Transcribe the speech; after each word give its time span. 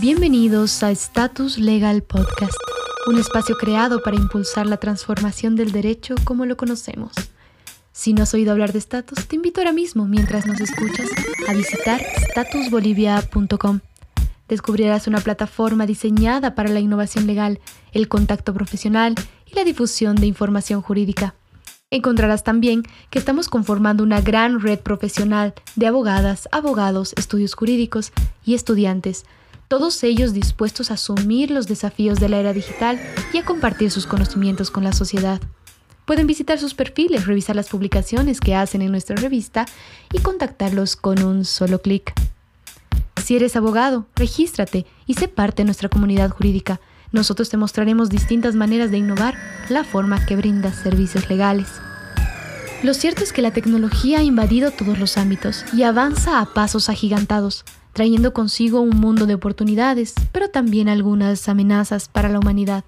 Bienvenidos 0.00 0.84
a 0.84 0.92
Status 0.92 1.58
Legal 1.58 2.04
Podcast, 2.04 2.54
un 3.08 3.18
espacio 3.18 3.56
creado 3.56 4.00
para 4.00 4.16
impulsar 4.16 4.64
la 4.64 4.76
transformación 4.76 5.56
del 5.56 5.72
derecho 5.72 6.14
como 6.22 6.46
lo 6.46 6.56
conocemos. 6.56 7.10
Si 7.90 8.12
no 8.12 8.22
has 8.22 8.32
oído 8.32 8.52
hablar 8.52 8.72
de 8.72 8.78
Status, 8.78 9.26
te 9.26 9.34
invito 9.34 9.60
ahora 9.60 9.72
mismo, 9.72 10.06
mientras 10.06 10.46
nos 10.46 10.60
escuchas, 10.60 11.08
a 11.48 11.52
visitar 11.52 12.00
statusbolivia.com. 12.30 13.80
Descubrirás 14.46 15.08
una 15.08 15.18
plataforma 15.18 15.84
diseñada 15.84 16.54
para 16.54 16.68
la 16.68 16.78
innovación 16.78 17.26
legal, 17.26 17.58
el 17.90 18.06
contacto 18.06 18.54
profesional 18.54 19.16
y 19.46 19.56
la 19.56 19.64
difusión 19.64 20.14
de 20.14 20.26
información 20.26 20.80
jurídica. 20.80 21.34
Encontrarás 21.90 22.44
también 22.44 22.84
que 23.10 23.18
estamos 23.18 23.48
conformando 23.48 24.04
una 24.04 24.20
gran 24.20 24.60
red 24.60 24.78
profesional 24.78 25.54
de 25.74 25.88
abogadas, 25.88 26.48
abogados, 26.52 27.14
estudios 27.16 27.54
jurídicos 27.54 28.12
y 28.44 28.54
estudiantes 28.54 29.24
todos 29.68 30.02
ellos 30.02 30.32
dispuestos 30.32 30.90
a 30.90 30.94
asumir 30.94 31.50
los 31.50 31.68
desafíos 31.68 32.18
de 32.18 32.30
la 32.30 32.38
era 32.38 32.54
digital 32.54 32.98
y 33.34 33.38
a 33.38 33.44
compartir 33.44 33.90
sus 33.90 34.06
conocimientos 34.06 34.70
con 34.70 34.82
la 34.82 34.92
sociedad. 34.92 35.40
Pueden 36.06 36.26
visitar 36.26 36.58
sus 36.58 36.72
perfiles, 36.72 37.26
revisar 37.26 37.54
las 37.54 37.68
publicaciones 37.68 38.40
que 38.40 38.54
hacen 38.54 38.80
en 38.80 38.90
nuestra 38.90 39.16
revista 39.16 39.66
y 40.10 40.20
contactarlos 40.20 40.96
con 40.96 41.22
un 41.22 41.44
solo 41.44 41.82
clic. 41.82 42.14
Si 43.22 43.36
eres 43.36 43.56
abogado, 43.56 44.06
regístrate 44.16 44.86
y 45.06 45.14
sé 45.14 45.28
parte 45.28 45.62
de 45.62 45.66
nuestra 45.66 45.90
comunidad 45.90 46.30
jurídica. 46.30 46.80
Nosotros 47.12 47.50
te 47.50 47.58
mostraremos 47.58 48.08
distintas 48.08 48.54
maneras 48.54 48.90
de 48.90 48.96
innovar 48.96 49.34
la 49.68 49.84
forma 49.84 50.24
que 50.24 50.36
brindas 50.36 50.76
servicios 50.76 51.28
legales. 51.28 51.68
Lo 52.82 52.94
cierto 52.94 53.22
es 53.22 53.34
que 53.34 53.42
la 53.42 53.50
tecnología 53.50 54.20
ha 54.20 54.22
invadido 54.22 54.70
todos 54.70 54.98
los 54.98 55.18
ámbitos 55.18 55.64
y 55.74 55.82
avanza 55.82 56.40
a 56.40 56.54
pasos 56.54 56.88
agigantados 56.88 57.66
trayendo 57.98 58.32
consigo 58.32 58.80
un 58.80 58.96
mundo 59.00 59.26
de 59.26 59.34
oportunidades, 59.34 60.14
pero 60.30 60.50
también 60.50 60.88
algunas 60.88 61.48
amenazas 61.48 62.06
para 62.06 62.28
la 62.28 62.38
humanidad. 62.38 62.84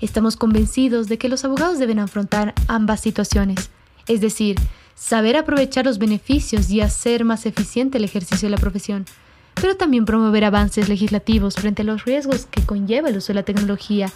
Estamos 0.00 0.36
convencidos 0.36 1.08
de 1.08 1.18
que 1.18 1.28
los 1.28 1.44
abogados 1.44 1.80
deben 1.80 1.98
afrontar 1.98 2.54
ambas 2.68 3.00
situaciones, 3.00 3.70
es 4.06 4.20
decir, 4.20 4.54
saber 4.94 5.36
aprovechar 5.36 5.86
los 5.86 5.98
beneficios 5.98 6.70
y 6.70 6.80
hacer 6.80 7.24
más 7.24 7.46
eficiente 7.46 7.98
el 7.98 8.04
ejercicio 8.04 8.46
de 8.46 8.54
la 8.54 8.60
profesión, 8.60 9.06
pero 9.54 9.76
también 9.76 10.04
promover 10.04 10.44
avances 10.44 10.88
legislativos 10.88 11.56
frente 11.56 11.82
a 11.82 11.86
los 11.86 12.04
riesgos 12.04 12.46
que 12.46 12.62
conlleva 12.62 13.08
el 13.08 13.16
uso 13.16 13.32
de 13.32 13.40
la 13.40 13.42
tecnología 13.42 14.08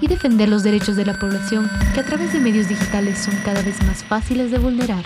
y 0.00 0.08
defender 0.08 0.48
los 0.48 0.64
derechos 0.64 0.96
de 0.96 1.06
la 1.06 1.20
población 1.20 1.70
que 1.94 2.00
a 2.00 2.04
través 2.04 2.32
de 2.32 2.40
medios 2.40 2.68
digitales 2.68 3.16
son 3.16 3.36
cada 3.44 3.62
vez 3.62 3.80
más 3.84 4.02
fáciles 4.02 4.50
de 4.50 4.58
vulnerar. 4.58 5.04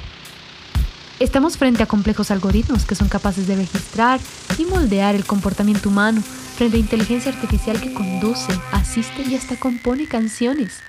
Estamos 1.18 1.56
frente 1.56 1.82
a 1.82 1.86
complejos 1.86 2.30
algoritmos 2.30 2.84
que 2.84 2.94
son 2.94 3.08
capaces 3.08 3.46
de 3.46 3.56
registrar 3.56 4.20
y 4.58 4.66
moldear 4.66 5.14
el 5.14 5.24
comportamiento 5.24 5.88
humano 5.88 6.20
frente 6.20 6.76
a 6.76 6.80
inteligencia 6.80 7.32
artificial 7.32 7.80
que 7.80 7.94
conduce, 7.94 8.52
asiste 8.72 9.22
y 9.22 9.34
hasta 9.34 9.58
compone 9.58 10.06
canciones. 10.08 10.80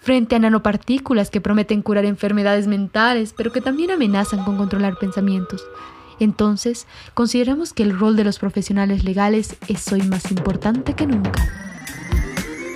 Frente 0.00 0.34
a 0.34 0.40
nanopartículas 0.40 1.30
que 1.30 1.40
prometen 1.40 1.82
curar 1.82 2.06
enfermedades 2.06 2.66
mentales, 2.66 3.32
pero 3.36 3.52
que 3.52 3.60
también 3.60 3.92
amenazan 3.92 4.44
con 4.44 4.56
controlar 4.56 4.98
pensamientos. 4.98 5.62
Entonces, 6.18 6.88
consideramos 7.14 7.72
que 7.72 7.84
el 7.84 7.96
rol 7.96 8.16
de 8.16 8.24
los 8.24 8.40
profesionales 8.40 9.04
legales 9.04 9.54
es 9.68 9.92
hoy 9.92 10.02
más 10.02 10.32
importante 10.32 10.94
que 10.94 11.06
nunca. 11.06 11.46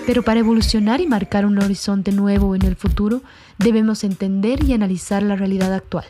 Pero 0.07 0.23
para 0.23 0.39
evolucionar 0.39 1.01
y 1.01 1.09
marcar 1.09 1.47
un 1.47 1.61
horizonte 1.61 2.13
nuevo 2.13 2.55
en 2.55 2.63
el 2.63 2.77
futuro, 2.77 3.23
debemos 3.59 4.05
entender 4.05 4.63
y 4.63 4.73
analizar 4.73 5.25
la 5.25 5.35
realidad 5.35 5.75
actual. 5.75 6.05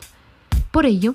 Por 0.73 0.87
ello, 0.87 1.13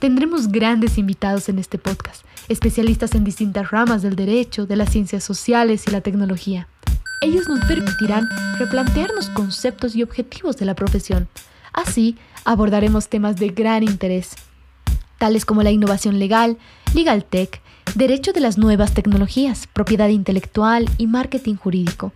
tendremos 0.00 0.48
grandes 0.48 0.98
invitados 0.98 1.48
en 1.48 1.58
este 1.58 1.78
podcast, 1.78 2.26
especialistas 2.50 3.14
en 3.14 3.24
distintas 3.24 3.70
ramas 3.70 4.02
del 4.02 4.16
derecho, 4.16 4.66
de 4.66 4.76
las 4.76 4.90
ciencias 4.90 5.24
sociales 5.24 5.84
y 5.86 5.90
la 5.90 6.02
tecnología. 6.02 6.68
Ellos 7.22 7.48
nos 7.48 7.64
permitirán 7.64 8.28
replantearnos 8.58 9.30
conceptos 9.30 9.96
y 9.96 10.02
objetivos 10.02 10.58
de 10.58 10.66
la 10.66 10.74
profesión. 10.74 11.26
Así, 11.72 12.18
abordaremos 12.44 13.08
temas 13.08 13.36
de 13.36 13.48
gran 13.48 13.82
interés, 13.82 14.32
tales 15.16 15.46
como 15.46 15.62
la 15.62 15.70
innovación 15.70 16.18
legal, 16.18 16.58
legal 16.92 17.24
tech, 17.24 17.62
derecho 17.94 18.34
de 18.34 18.40
las 18.40 18.58
nuevas 18.58 18.92
tecnologías, 18.92 19.68
propiedad 19.68 20.10
intelectual 20.10 20.86
y 20.98 21.06
marketing 21.06 21.54
jurídico, 21.54 22.12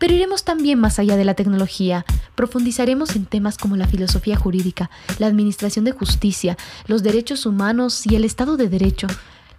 pero 0.00 0.14
iremos 0.14 0.44
también 0.44 0.80
más 0.80 0.98
allá 0.98 1.16
de 1.18 1.26
la 1.26 1.34
tecnología. 1.34 2.06
Profundizaremos 2.34 3.14
en 3.16 3.26
temas 3.26 3.58
como 3.58 3.76
la 3.76 3.86
filosofía 3.86 4.34
jurídica, 4.34 4.90
la 5.18 5.26
administración 5.26 5.84
de 5.84 5.92
justicia, 5.92 6.56
los 6.86 7.02
derechos 7.02 7.44
humanos 7.44 8.06
y 8.06 8.16
el 8.16 8.24
Estado 8.24 8.56
de 8.56 8.70
Derecho, 8.70 9.06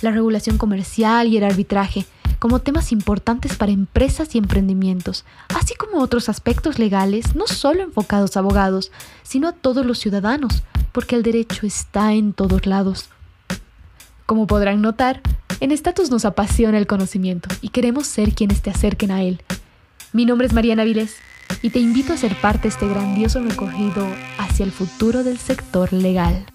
la 0.02 0.10
regulación 0.10 0.58
comercial 0.58 1.28
y 1.28 1.38
el 1.38 1.44
arbitraje, 1.44 2.08
como 2.40 2.58
temas 2.58 2.92
importantes 2.92 3.56
para 3.56 3.72
empresas 3.72 4.34
y 4.34 4.40
emprendimientos, 4.40 5.26
así 5.56 5.76
como 5.76 6.00
otros 6.00 6.28
aspectos 6.28 6.80
legales, 6.80 7.36
no 7.36 7.46
solo 7.46 7.84
enfocados 7.84 8.36
a 8.36 8.40
abogados, 8.40 8.92
sino 9.22 9.48
a 9.48 9.52
todos 9.52 9.86
los 9.86 10.00
ciudadanos, 10.00 10.64
porque 10.92 11.16
el 11.16 11.22
derecho 11.22 11.68
está 11.68 12.14
en 12.14 12.34
todos 12.34 12.66
lados. 12.66 13.10
Como 14.26 14.48
podrán 14.48 14.82
notar, 14.82 15.22
en 15.60 15.72
Status 15.72 16.10
nos 16.10 16.26
apasiona 16.26 16.80
el 16.80 16.88
conocimiento 16.88 17.48
y 17.62 17.70
queremos 17.70 18.08
ser 18.08 18.34
quienes 18.34 18.64
te 18.64 18.72
acerquen 18.72 19.12
a 19.12 19.22
él. 19.22 19.44
Mi 20.14 20.26
nombre 20.26 20.46
es 20.46 20.52
Mariana 20.52 20.84
Viles 20.84 21.16
y 21.62 21.70
te 21.70 21.80
invito 21.80 22.12
a 22.12 22.18
ser 22.18 22.36
parte 22.36 22.64
de 22.64 22.70
este 22.70 22.88
grandioso 22.88 23.42
recorrido 23.42 24.06
hacia 24.38 24.66
el 24.66 24.72
futuro 24.74 25.24
del 25.24 25.38
sector 25.38 25.94
legal. 25.94 26.46